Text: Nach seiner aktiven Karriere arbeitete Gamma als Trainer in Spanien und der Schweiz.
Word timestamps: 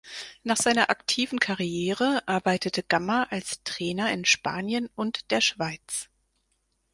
Nach 0.41 0.57
seiner 0.57 0.89
aktiven 0.89 1.37
Karriere 1.39 2.23
arbeitete 2.27 2.81
Gamma 2.81 3.27
als 3.29 3.61
Trainer 3.63 4.11
in 4.11 4.25
Spanien 4.25 4.89
und 4.95 5.29
der 5.29 5.41
Schweiz. 5.41 6.09